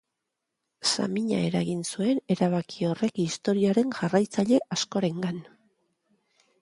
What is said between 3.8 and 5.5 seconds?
jarraitzaile askorengan.